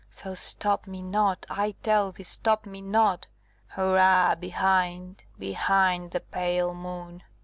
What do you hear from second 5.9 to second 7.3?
the pale Moon!"